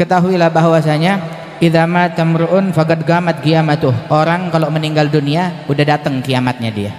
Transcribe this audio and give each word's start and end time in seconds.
ketahuilah 0.00 0.48
bahwasanya 0.48 1.20
idza 1.60 1.84
mata 1.84 2.24
mru'un 2.24 2.72
faqad 2.72 3.04
gamat 3.04 3.44
qiyamatuh. 3.44 4.08
Orang 4.08 4.48
kalau 4.48 4.72
meninggal 4.72 5.12
dunia 5.12 5.68
udah 5.68 5.84
datang 5.84 6.24
kiamatnya 6.24 6.72
dia. 6.72 6.92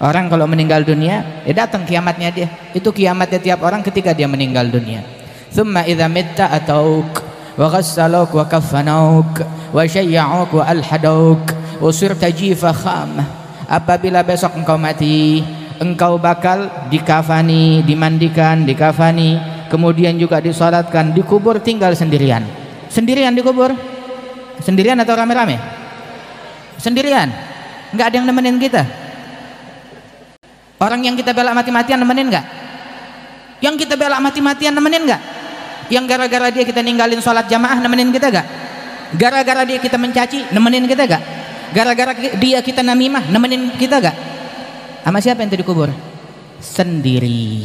Orang 0.00 0.32
kalau 0.32 0.48
meninggal 0.48 0.80
dunia 0.80 1.44
ya 1.44 1.52
datang 1.52 1.84
kiamatnya 1.84 2.32
dia. 2.32 2.48
Itu 2.72 2.88
kiamatnya 2.88 3.36
tiap 3.36 3.60
orang 3.60 3.84
ketika 3.84 4.16
dia 4.16 4.24
meninggal 4.24 4.72
dunia. 4.72 5.04
Thumma 5.52 5.84
idza 5.84 6.08
mitta 6.08 6.48
atauk 6.48 7.20
wa 7.60 7.66
ghassaluk 7.68 8.32
wa 8.32 8.48
kafanauk 8.48 9.44
wa 9.74 9.82
syayya'uk 9.84 10.56
wa 10.56 10.64
alhadauk 10.64 11.44
wa 11.76 11.90
sirta 11.92 12.32
jifa 12.32 12.72
kham. 12.72 13.20
Apabila 13.68 14.24
besok 14.24 14.56
engkau 14.56 14.80
mati 14.80 15.44
engkau 15.76 16.16
bakal 16.16 16.88
dikafani 16.88 17.84
dimandikan 17.84 18.64
dikafani 18.64 19.57
kemudian 19.68 20.16
juga 20.16 20.42
disolatkan 20.42 21.14
dikubur 21.14 21.62
tinggal 21.62 21.94
sendirian 21.94 22.44
sendirian 22.88 23.32
dikubur 23.32 23.72
sendirian 24.64 24.98
atau 25.00 25.14
rame-rame 25.14 25.56
sendirian 26.80 27.28
nggak 27.94 28.06
ada 28.08 28.16
yang 28.20 28.26
nemenin 28.26 28.56
kita 28.58 28.82
orang 30.82 31.00
yang 31.04 31.14
kita 31.14 31.30
bela 31.30 31.54
mati-matian 31.54 32.00
nemenin 32.00 32.26
nggak 32.32 32.46
yang 33.62 33.74
kita 33.76 33.94
bela 33.94 34.18
mati-matian 34.18 34.74
nemenin 34.74 35.04
nggak 35.06 35.22
yang 35.88 36.04
gara-gara 36.04 36.52
dia 36.52 36.64
kita 36.68 36.84
ninggalin 36.84 37.20
sholat 37.20 37.48
jamaah 37.48 37.80
nemenin 37.80 38.12
kita 38.12 38.28
gak? 38.28 38.46
Gara-gara 39.16 39.64
dia 39.64 39.80
kita 39.80 39.96
mencaci 39.96 40.52
nemenin 40.52 40.84
kita 40.84 41.08
gak? 41.08 41.22
Gara-gara 41.72 42.12
dia 42.36 42.60
kita 42.60 42.84
namimah 42.84 43.24
nemenin 43.32 43.72
kita 43.76 44.00
gak? 44.00 44.16
Sama 45.04 45.18
siapa 45.24 45.40
yang 45.40 45.52
dikubur? 45.52 45.88
Sendiri. 46.60 47.64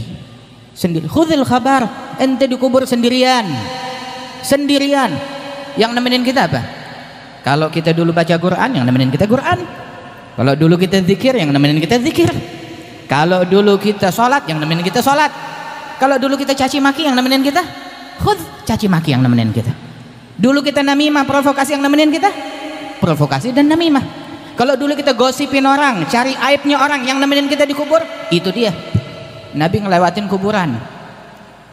Sendiri. 0.73 1.05
Khudil 1.05 1.45
khabar, 1.45 2.15
ente 2.17 2.49
dikubur 2.49 2.85
sendirian. 2.89 3.45
Sendirian. 4.41 5.13
Yang 5.77 5.91
nemenin 5.93 6.21
kita 6.25 6.49
apa? 6.49 6.61
Kalau 7.45 7.69
kita 7.69 7.93
dulu 7.93 8.13
baca 8.13 8.35
Quran, 8.37 8.81
yang 8.81 8.85
nemenin 8.85 9.13
kita 9.13 9.29
Quran. 9.29 9.61
Kalau 10.33 10.53
dulu 10.57 10.75
kita 10.81 11.01
zikir, 11.05 11.37
yang 11.37 11.53
nemenin 11.53 11.77
kita 11.77 12.01
zikir. 12.01 12.29
Kalau 13.05 13.45
dulu 13.45 13.77
kita 13.77 14.09
sholat, 14.09 14.49
yang 14.49 14.57
nemenin 14.57 14.81
kita 14.81 15.05
sholat. 15.05 15.29
Kalau 16.01 16.17
dulu 16.17 16.35
kita 16.35 16.57
caci 16.57 16.81
maki, 16.81 17.05
yang 17.05 17.13
nemenin 17.13 17.45
kita 17.45 17.61
Khud 18.23 18.39
caci 18.67 18.85
maki 18.85 19.15
yang 19.15 19.23
nemenin 19.25 19.49
kita. 19.49 19.73
Dulu 20.37 20.61
kita 20.61 20.85
namimah, 20.85 21.25
provokasi 21.25 21.77
yang 21.77 21.83
nemenin 21.85 22.09
kita. 22.13 22.29
Provokasi 23.01 23.51
dan 23.51 23.69
namimah. 23.69 24.01
Kalau 24.53 24.77
dulu 24.77 24.93
kita 24.93 25.17
gosipin 25.17 25.65
orang, 25.65 26.05
cari 26.07 26.37
aibnya 26.37 26.77
orang 26.77 27.01
yang 27.03 27.17
nemenin 27.17 27.49
kita 27.49 27.65
di 27.65 27.73
kubur, 27.73 27.99
itu 28.29 28.53
dia. 28.53 28.69
Nabi 29.53 29.77
ngelewatin 29.81 30.25
kuburan. 30.27 30.75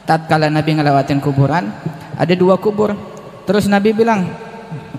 Tatkala 0.04 0.48
Nabi 0.50 0.80
ngelewatin 0.80 1.20
kuburan, 1.22 1.70
ada 2.16 2.34
dua 2.34 2.58
kubur. 2.58 2.96
Terus 3.46 3.70
Nabi 3.70 3.94
bilang, 3.94 4.26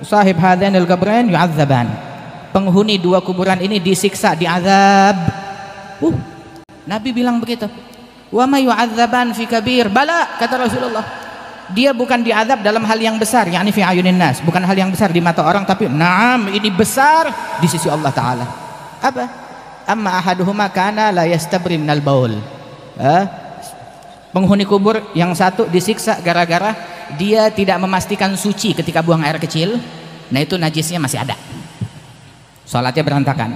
"Sahib 0.06 0.40
hadanil 0.40 0.88
qabrain 0.88 1.28
yu'adzaban." 1.28 1.90
Penghuni 2.52 3.00
dua 3.00 3.24
kuburan 3.24 3.60
ini 3.64 3.80
disiksa, 3.80 4.36
diazab. 4.36 5.16
Uh, 6.04 6.16
Nabi 6.84 7.16
bilang 7.16 7.40
begitu. 7.40 7.68
Wa 8.32 8.44
ma 8.48 8.60
yu'adzaban 8.60 9.32
fi 9.32 9.48
kabir. 9.48 9.88
Bala 9.88 10.36
kata 10.36 10.68
Rasulullah 10.68 11.22
dia 11.72 11.96
bukan 11.96 12.20
diadab 12.22 12.60
dalam 12.62 12.84
hal 12.84 13.00
yang 13.00 13.16
besar 13.16 13.48
yakni 13.48 13.72
fi 13.72 13.82
ayunin 13.82 14.20
nas 14.20 14.44
bukan 14.44 14.60
hal 14.62 14.76
yang 14.76 14.92
besar 14.92 15.10
di 15.10 15.24
mata 15.24 15.42
orang 15.42 15.64
tapi 15.64 15.88
naam 15.88 16.52
ini 16.52 16.68
besar 16.68 17.32
di 17.64 17.68
sisi 17.72 17.88
Allah 17.88 18.12
taala 18.12 18.46
apa 19.00 19.24
amma 19.88 20.20
ahaduhuma 20.20 20.68
kana 20.70 21.10
la 21.16 21.24
yastabri 21.26 21.80
minal 21.80 22.04
baul 22.04 22.36
eh? 23.02 23.26
penghuni 24.32 24.64
kubur 24.64 25.12
yang 25.12 25.36
satu 25.36 25.68
disiksa 25.68 26.24
gara-gara 26.24 26.76
dia 27.20 27.52
tidak 27.52 27.78
memastikan 27.84 28.32
suci 28.40 28.72
ketika 28.72 29.04
buang 29.04 29.22
air 29.28 29.38
kecil. 29.38 29.76
Nah 30.32 30.40
itu 30.40 30.56
najisnya 30.56 31.00
masih 31.00 31.20
ada. 31.20 31.36
Salatnya 32.64 33.04
berantakan. 33.04 33.52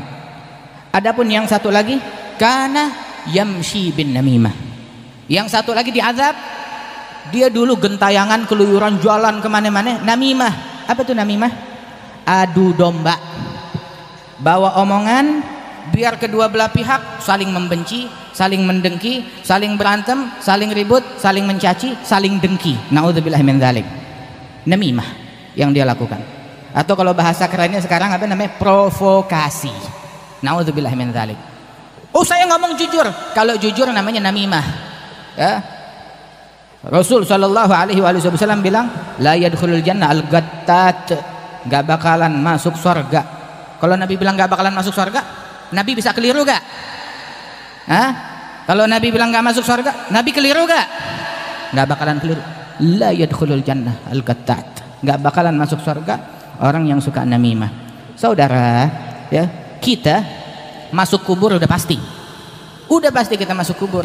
Adapun 0.91 1.31
yang 1.31 1.47
satu 1.47 1.71
lagi 1.71 1.95
kana 2.35 2.91
yamshi 3.31 3.95
bin 3.95 4.11
namimah. 4.11 4.51
Yang 5.31 5.55
satu 5.55 5.71
lagi 5.71 5.95
diadab 5.95 6.35
dia 7.31 7.47
dulu 7.47 7.79
gentayangan 7.79 8.43
keluyuran 8.43 8.99
jualan 8.99 9.39
ke 9.39 9.47
mana-mana. 9.47 10.03
Namimah. 10.03 10.83
Apa 10.91 11.07
tuh 11.07 11.15
namimah? 11.15 11.51
Adu 12.27 12.75
domba. 12.75 13.15
Bawa 14.35 14.75
omongan 14.83 15.54
biar 15.93 16.17
kedua 16.17 16.49
belah 16.49 16.71
pihak 16.71 17.21
saling 17.21 17.51
membenci 17.51 18.07
saling 18.33 18.63
mendengki 18.63 19.23
saling 19.45 19.77
berantem 19.79 20.31
saling 20.41 20.73
ribut 20.73 21.03
saling 21.21 21.45
mencaci 21.45 21.93
saling 22.01 22.41
dengki. 22.41 22.77
Naudzubillah 22.89 23.41
min 23.45 23.59
dzalik. 23.61 23.85
Namimah 24.65 25.07
yang 25.53 25.69
dia 25.75 25.85
lakukan. 25.85 26.19
Atau 26.75 26.97
kalau 26.97 27.15
bahasa 27.15 27.47
kerennya 27.47 27.79
sekarang 27.79 28.11
apa 28.11 28.25
namanya? 28.27 28.57
Provokasi. 28.59 29.71
Naudzubillah 30.43 30.91
min 30.97 31.13
dzalik. 31.13 31.39
Oh 32.15 32.23
saya 32.23 32.47
ngomong 32.47 32.79
jujur. 32.79 33.05
Kalau 33.35 33.59
jujur 33.59 33.91
namanya 33.91 34.31
namimah. 34.31 34.65
Ya. 35.35 35.53
Rasul 36.85 37.25
Shallallahu 37.25 37.73
Alaihi 37.73 37.97
Wasallam 37.97 38.61
bilang, 38.61 38.85
la 39.17 39.33
yadkhulul 39.33 39.81
jannah 39.81 40.13
al 40.13 40.21
gattat, 40.29 41.17
nggak 41.65 41.83
bakalan 41.83 42.29
masuk 42.37 42.77
surga. 42.77 43.21
Kalau 43.81 43.97
Nabi 43.97 44.13
bilang 44.15 44.37
nggak 44.37 44.53
bakalan 44.53 44.69
masuk 44.69 44.93
surga, 44.93 45.44
Nabi 45.73 45.91
bisa 45.97 46.13
keliru 46.13 46.45
gak? 46.45 46.61
Hah? 47.89 48.09
Kalau 48.65 48.89
Nabi 48.89 49.13
bilang 49.13 49.29
nggak 49.29 49.45
masuk 49.45 49.65
surga, 49.65 50.09
Nabi 50.09 50.29
keliru 50.33 50.65
gak? 50.65 50.87
Nggak 51.73 51.87
bakalan 51.89 52.17
keliru. 52.21 52.41
La 52.97 53.09
yadkhulul 53.15 53.63
jannah 53.63 54.05
al 54.09 54.21
gattat, 54.25 54.99
nggak 55.01 55.17
bakalan 55.21 55.55
masuk 55.55 55.79
surga 55.79 56.15
orang 56.59 56.89
yang 56.89 56.99
suka 56.99 57.23
namimah. 57.23 57.71
Saudara, 58.19 58.89
ya 59.31 59.47
kita 59.79 60.25
masuk 60.91 61.23
kubur 61.23 61.55
udah 61.55 61.69
pasti, 61.69 61.95
udah 62.91 63.11
pasti 63.13 63.39
kita 63.39 63.55
masuk 63.55 63.79
kubur. 63.79 64.03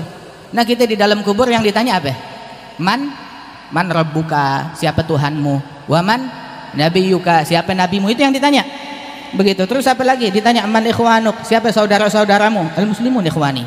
Nah 0.50 0.62
kita 0.66 0.86
di 0.86 0.94
dalam 0.94 1.22
kubur 1.26 1.50
yang 1.50 1.62
ditanya 1.62 1.98
apa? 1.98 2.30
man 2.80 3.12
man 3.70 3.86
rabbuka 3.92 4.74
siapa 4.74 5.04
Tuhanmu 5.04 5.86
waman 5.86 6.20
nabiyuka 6.74 7.44
siapa 7.44 7.76
nabimu 7.76 8.08
itu 8.08 8.24
yang 8.24 8.32
ditanya 8.32 8.64
begitu. 9.34 9.62
Terus 9.66 9.86
apa 9.86 10.02
lagi? 10.02 10.30
Ditanya 10.30 10.66
man 10.66 10.84
ikhwanuk 10.86 11.46
siapa 11.46 11.70
saudara-saudaramu? 11.70 12.74
Al 12.76 12.86
muslimun 12.86 13.24
ikhwani. 13.26 13.64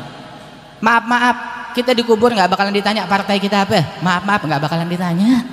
Maaf 0.84 1.04
maaf 1.08 1.36
kita 1.72 1.96
dikubur 1.96 2.30
nggak 2.30 2.50
bakalan 2.50 2.74
ditanya 2.74 3.08
partai 3.08 3.40
kita 3.40 3.64
apa? 3.64 4.00
Maaf 4.04 4.22
maaf 4.24 4.42
nggak 4.44 4.60
bakalan 4.62 4.88
ditanya. 4.88 5.44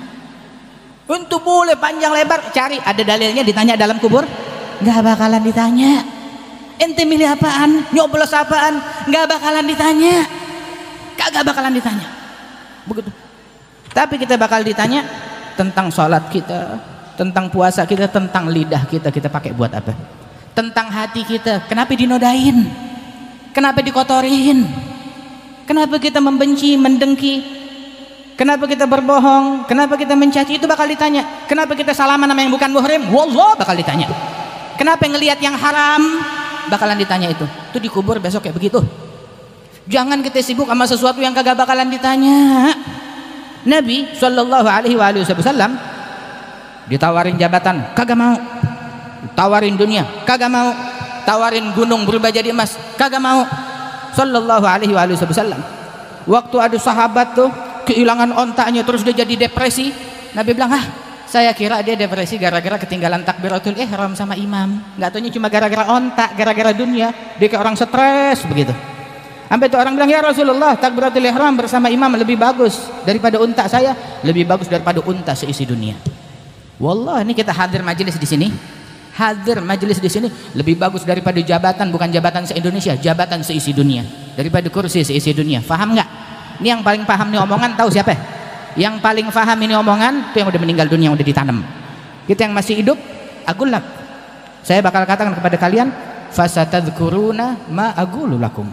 Untuk 1.08 1.42
boleh 1.44 1.76
panjang 1.76 2.14
lebar 2.14 2.54
cari 2.54 2.78
ada 2.78 3.02
dalilnya 3.02 3.42
ditanya 3.42 3.74
dalam 3.74 3.98
kubur? 3.98 4.24
Nggak 4.80 5.00
bakalan 5.02 5.42
ditanya. 5.42 6.04
Ente 6.80 7.06
milih 7.06 7.28
apaan? 7.30 7.86
Nyoblos 7.94 8.32
apaan? 8.34 8.80
Nggak 9.06 9.24
bakalan 9.28 9.64
ditanya. 9.66 10.26
Kagak 11.18 11.44
bakalan 11.46 11.72
ditanya. 11.74 12.06
Begitu. 12.88 13.10
Tapi 13.92 14.16
kita 14.16 14.40
bakal 14.40 14.64
ditanya 14.64 15.04
tentang 15.52 15.92
sholat 15.92 16.32
kita, 16.32 16.80
tentang 17.16 17.48
puasa 17.52 17.84
kita, 17.84 18.08
tentang 18.08 18.48
lidah 18.48 18.84
kita, 18.88 19.12
kita 19.12 19.28
pakai 19.28 19.52
buat 19.52 19.72
apa? 19.72 19.92
Tentang 20.52 20.88
hati 20.92 21.24
kita, 21.24 21.64
kenapa 21.68 21.96
dinodain? 21.96 22.68
Kenapa 23.52 23.84
dikotorin? 23.84 24.64
Kenapa 25.68 26.00
kita 26.00 26.18
membenci, 26.20 26.76
mendengki? 26.76 27.44
Kenapa 28.36 28.64
kita 28.64 28.88
berbohong? 28.88 29.68
Kenapa 29.68 29.94
kita 29.94 30.16
mencaci? 30.16 30.56
Itu 30.56 30.64
bakal 30.64 30.88
ditanya. 30.88 31.44
Kenapa 31.46 31.76
kita 31.76 31.92
salaman 31.92 32.26
sama 32.26 32.40
yang 32.40 32.52
bukan 32.52 32.70
muhrim? 32.72 33.12
Wallah 33.12 33.54
bakal 33.54 33.76
ditanya. 33.76 34.08
Kenapa 34.80 35.04
ngelihat 35.04 35.38
yang 35.38 35.54
haram? 35.54 36.00
Bakalan 36.72 36.96
ditanya 36.96 37.28
itu. 37.28 37.44
Itu 37.70 37.78
dikubur 37.78 38.18
besok 38.18 38.48
kayak 38.48 38.56
begitu. 38.56 38.80
Jangan 39.86 40.24
kita 40.24 40.40
sibuk 40.40 40.66
sama 40.66 40.88
sesuatu 40.88 41.20
yang 41.20 41.36
kagak 41.36 41.54
bakalan 41.54 41.92
ditanya. 41.92 42.72
Nabi 43.62 44.10
Shallallahu 44.16 44.66
Alaihi 44.66 44.98
Wasallam 44.98 45.78
ditawarin 46.86 47.38
jabatan 47.38 47.94
kagak 47.94 48.18
mau. 48.18 48.34
Tawarin 49.38 49.78
dunia 49.78 50.06
kagak 50.26 50.50
mau. 50.50 50.70
Tawarin 51.22 51.70
gunung 51.74 52.02
berubah 52.02 52.34
jadi 52.34 52.50
emas 52.50 52.74
kagak 52.98 53.22
mau. 53.22 53.46
Shallallahu 54.12 54.66
Alaihi 54.66 54.92
Wasallam. 54.92 55.60
Waktu 56.28 56.56
ada 56.58 56.78
sahabat 56.78 57.34
tuh 57.34 57.50
kehilangan 57.88 58.30
ontaknya 58.34 58.86
terus 58.86 59.02
dia 59.02 59.14
jadi 59.14 59.48
depresi. 59.48 59.90
Nabi 60.32 60.54
bilang 60.54 60.72
ah 60.72 60.84
saya 61.32 61.48
kira 61.56 61.80
dia 61.80 61.96
depresi 61.96 62.36
gara-gara 62.36 62.76
ketinggalan 62.76 63.24
takbiratul 63.24 63.72
ihram 63.72 64.12
sama 64.12 64.36
imam. 64.36 64.84
Nggak 65.00 65.10
taunya 65.16 65.30
cuma 65.32 65.48
gara-gara 65.48 65.84
ontak 65.88 66.36
gara-gara 66.36 66.76
dunia. 66.76 67.08
Dia 67.40 67.48
kayak 67.48 67.62
orang 67.62 67.76
stres 67.78 68.44
begitu. 68.44 68.76
Sampai 69.48 69.68
itu 69.68 69.76
orang 69.76 69.92
bilang, 69.92 70.08
"Ya 70.08 70.24
Rasulullah, 70.24 70.76
takbiratul 70.80 71.28
ihram 71.28 71.52
bersama 71.56 71.92
imam 71.92 72.08
lebih 72.16 72.40
bagus 72.40 72.88
daripada 73.04 73.36
unta 73.36 73.68
saya, 73.68 73.92
lebih 74.24 74.48
bagus 74.48 74.64
daripada 74.64 75.04
unta 75.04 75.36
seisi 75.36 75.68
dunia." 75.68 76.11
Wallah, 76.80 77.20
ini 77.24 77.32
kita 77.36 77.52
hadir 77.52 77.84
majelis 77.84 78.16
di 78.16 78.28
sini. 78.28 78.48
Hadir 79.12 79.60
majelis 79.60 80.00
di 80.00 80.08
sini 80.08 80.32
lebih 80.56 80.80
bagus 80.80 81.04
daripada 81.04 81.36
jabatan 81.36 81.92
bukan 81.92 82.08
jabatan 82.08 82.48
se-Indonesia, 82.48 82.96
jabatan 82.96 83.44
seisi 83.44 83.76
dunia. 83.76 84.04
Daripada 84.32 84.72
kursi 84.72 85.04
seisi 85.04 85.36
dunia. 85.36 85.60
Faham 85.60 85.92
nggak? 85.92 86.08
Ini 86.64 86.72
yang 86.78 86.80
paling 86.80 87.04
paham 87.04 87.28
nih 87.28 87.40
omongan 87.44 87.76
tahu 87.76 87.92
siapa? 87.92 88.16
yang 88.76 89.00
paling 89.04 89.28
faham 89.28 89.58
ini 89.60 89.76
omongan 89.76 90.32
itu 90.32 90.40
yang 90.40 90.48
udah 90.48 90.60
meninggal 90.60 90.86
dunia 90.88 91.12
yang 91.12 91.16
udah 91.16 91.26
ditanam 91.26 91.60
kita 92.24 92.48
yang 92.48 92.54
masih 92.56 92.74
hidup 92.80 92.96
agulak 93.44 93.84
saya 94.64 94.80
bakal 94.80 95.04
katakan 95.04 95.36
kepada 95.36 95.56
kalian 95.60 95.92
fasatadkuruna 96.32 97.68
ma 97.68 97.92
agulu 97.92 98.40
lakum 98.40 98.68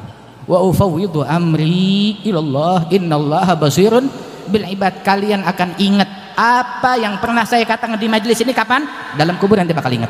wa 0.48 0.58
ufawwidu 0.64 1.28
amri 1.28 2.24
ilallah 2.24 2.88
innallaha 2.88 3.60
basirun 3.60 4.08
bil 4.48 4.64
ibad 4.72 5.04
kalian 5.04 5.44
akan 5.44 5.76
ingat 5.78 6.08
apa 6.40 6.96
yang 6.96 7.20
pernah 7.20 7.44
saya 7.44 7.68
katakan 7.68 8.00
di 8.00 8.08
majelis 8.08 8.40
ini 8.40 8.56
kapan? 8.56 8.88
Dalam 9.20 9.36
kubur 9.36 9.60
nanti 9.60 9.76
bakal 9.76 9.92
ingat. 9.92 10.08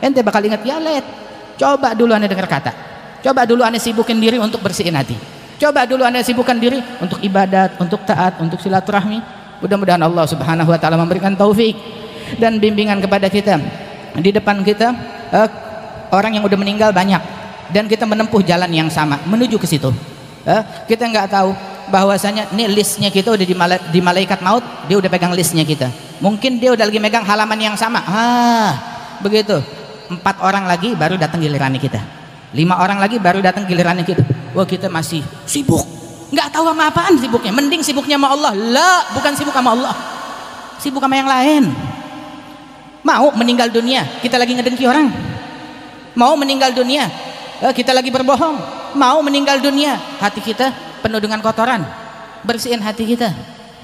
Ente 0.00 0.24
bakal 0.24 0.40
ingat 0.40 0.64
ya 0.64 0.80
let 0.80 1.04
coba 1.60 1.92
dulu 1.92 2.16
anda 2.16 2.24
dengar 2.24 2.48
kata. 2.48 2.72
Coba 3.20 3.44
dulu 3.44 3.60
anda 3.60 3.76
sibukin 3.76 4.16
diri 4.16 4.40
untuk 4.40 4.64
bersihin 4.64 4.96
hati. 4.96 5.12
Coba 5.60 5.84
dulu 5.84 6.08
anda 6.08 6.24
sibukkan 6.24 6.56
diri 6.56 6.80
untuk 7.04 7.20
ibadat 7.20 7.76
untuk 7.76 8.00
taat 8.08 8.40
untuk 8.40 8.56
silaturahmi. 8.62 9.20
Mudah-mudahan 9.60 10.00
Allah 10.00 10.24
subhanahu 10.24 10.70
wa 10.70 10.78
ta'ala 10.78 10.96
memberikan 10.96 11.34
taufik 11.34 11.74
dan 12.38 12.56
bimbingan 12.62 13.02
kepada 13.02 13.26
kita. 13.28 13.58
Di 14.16 14.30
depan 14.30 14.62
kita 14.62 14.94
uh, 15.34 15.48
orang 16.14 16.38
yang 16.40 16.46
udah 16.48 16.56
meninggal 16.56 16.94
banyak. 16.94 17.20
Dan 17.68 17.84
kita 17.84 18.08
menempuh 18.08 18.40
jalan 18.40 18.70
yang 18.72 18.88
sama 18.88 19.20
menuju 19.28 19.60
ke 19.60 19.68
situ. 19.68 19.92
Uh, 20.48 20.62
kita 20.88 21.04
nggak 21.04 21.28
tahu 21.28 21.52
bahwasanya 21.88 22.52
ini 22.54 22.68
listnya 22.70 23.08
kita 23.08 23.34
udah 23.34 23.46
di, 23.48 23.56
mala 23.56 23.76
di 23.90 24.00
malaikat 24.00 24.40
maut 24.44 24.62
dia 24.86 24.96
udah 25.00 25.10
pegang 25.10 25.32
listnya 25.32 25.64
kita. 25.64 25.90
Mungkin 26.22 26.60
dia 26.60 26.72
udah 26.72 26.84
lagi 26.86 27.00
megang 27.00 27.24
halaman 27.24 27.58
yang 27.58 27.76
sama. 27.76 28.00
Ah 28.04 28.72
begitu. 29.24 29.58
Empat 30.08 30.40
orang 30.40 30.64
lagi 30.64 30.96
baru 30.96 31.20
datang 31.20 31.44
giliran 31.44 31.74
kita. 31.76 32.00
Lima 32.56 32.80
orang 32.80 32.96
lagi 32.96 33.20
baru 33.20 33.44
datang 33.44 33.68
giliran 33.68 34.00
kita. 34.00 34.24
Wah 34.56 34.64
kita 34.64 34.88
masih 34.88 35.20
sibuk. 35.44 35.84
Nggak 36.32 36.48
tahu 36.52 36.64
sama 36.72 36.88
apaan 36.88 37.14
sibuknya. 37.20 37.52
Mending 37.52 37.84
sibuknya 37.84 38.16
sama 38.16 38.32
Allah. 38.32 38.52
Lah 38.56 39.00
bukan 39.12 39.32
sibuk 39.36 39.52
sama 39.52 39.76
Allah. 39.76 39.94
Sibuk 40.80 41.02
sama 41.04 41.14
yang 41.16 41.28
lain. 41.28 41.68
Mau 43.04 43.32
meninggal 43.36 43.68
dunia 43.68 44.04
kita 44.24 44.40
lagi 44.40 44.56
ngedengki 44.56 44.84
orang. 44.88 45.12
Mau 46.16 46.34
meninggal 46.40 46.72
dunia 46.72 47.06
eh, 47.60 47.72
kita 47.76 47.92
lagi 47.92 48.08
berbohong. 48.08 48.56
Mau 48.96 49.20
meninggal 49.20 49.60
dunia 49.60 50.00
hati 50.16 50.40
kita 50.40 50.87
penuh 51.00 51.20
dengan 51.22 51.38
kotoran 51.42 51.82
bersihin 52.42 52.82
hati 52.82 53.04
kita 53.08 53.30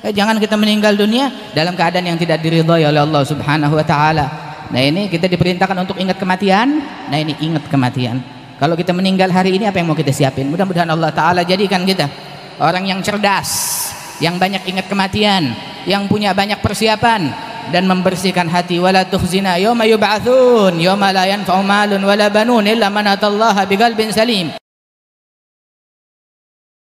eh, 0.04 0.12
jangan 0.14 0.38
kita 0.38 0.54
meninggal 0.54 0.94
dunia 0.94 1.30
dalam 1.54 1.74
keadaan 1.74 2.14
yang 2.14 2.18
tidak 2.20 2.42
diridhoi 2.42 2.86
oleh 2.86 3.00
Allah 3.02 3.22
subhanahu 3.22 3.74
wa 3.74 3.86
ta'ala 3.86 4.44
Nah 4.74 4.80
ini 4.80 5.06
kita 5.12 5.28
diperintahkan 5.28 5.76
untuk 5.76 5.94
ingat 6.00 6.16
kematian. 6.16 6.80
Nah 7.06 7.18
ini 7.20 7.36
ingat 7.38 7.68
kematian. 7.68 8.18
Kalau 8.56 8.78
kita 8.78 8.90
meninggal 8.90 9.28
hari 9.28 9.54
ini 9.54 9.70
apa 9.70 9.82
yang 9.82 9.90
mau 9.90 9.98
kita 9.98 10.14
siapin? 10.14 10.50
Mudah-mudahan 10.50 10.90
Allah 10.90 11.10
Taala 11.14 11.46
jadikan 11.46 11.86
kita 11.86 12.10
orang 12.62 12.86
yang 12.86 12.98
cerdas, 13.02 13.50
yang 14.22 14.38
banyak 14.38 14.66
ingat 14.66 14.86
kematian, 14.90 15.52
yang 15.84 16.06
punya 16.10 16.34
banyak 16.34 16.62
persiapan 16.62 17.34
dan 17.70 17.86
membersihkan 17.86 18.46
hati 18.50 18.78
wala 18.82 19.06
tuhzina 19.06 19.58
yawma 19.62 19.86
yub'atsun 19.86 20.78
yawma 20.78 21.14
la 21.14 21.24
yanfa'u 21.30 21.62
malun 21.64 22.02
wala 22.04 22.28
banun 22.28 22.64
illa 22.68 22.92
man 22.92 23.08
atallaha 23.08 23.64
biqalbin 23.64 24.12
salim 24.12 24.52